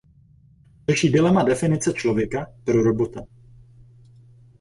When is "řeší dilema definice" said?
0.89-1.93